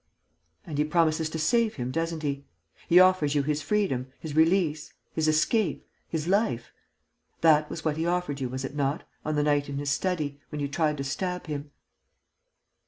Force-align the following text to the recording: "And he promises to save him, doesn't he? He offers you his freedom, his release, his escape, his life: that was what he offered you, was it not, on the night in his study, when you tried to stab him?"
"And 0.65 0.79
he 0.79 0.83
promises 0.83 1.29
to 1.29 1.37
save 1.37 1.75
him, 1.75 1.91
doesn't 1.91 2.23
he? 2.23 2.47
He 2.87 2.99
offers 2.99 3.35
you 3.35 3.43
his 3.43 3.61
freedom, 3.61 4.07
his 4.19 4.35
release, 4.35 4.93
his 5.13 5.27
escape, 5.27 5.87
his 6.09 6.27
life: 6.27 6.71
that 7.41 7.69
was 7.69 7.85
what 7.85 7.97
he 7.97 8.05
offered 8.07 8.41
you, 8.41 8.49
was 8.49 8.65
it 8.65 8.73
not, 8.73 9.07
on 9.23 9.35
the 9.35 9.43
night 9.43 9.69
in 9.69 9.77
his 9.77 9.91
study, 9.91 10.41
when 10.49 10.59
you 10.59 10.67
tried 10.67 10.97
to 10.97 11.03
stab 11.03 11.45
him?" 11.45 11.69